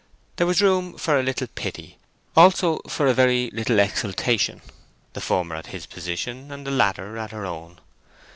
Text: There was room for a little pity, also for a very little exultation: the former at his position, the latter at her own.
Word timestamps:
There 0.37 0.47
was 0.47 0.63
room 0.63 0.97
for 0.97 1.19
a 1.19 1.21
little 1.21 1.45
pity, 1.45 1.99
also 2.35 2.79
for 2.87 3.05
a 3.05 3.13
very 3.13 3.51
little 3.53 3.77
exultation: 3.77 4.63
the 5.13 5.21
former 5.21 5.55
at 5.55 5.67
his 5.67 5.85
position, 5.85 6.47
the 6.47 6.71
latter 6.71 7.19
at 7.19 7.29
her 7.29 7.45
own. 7.45 7.77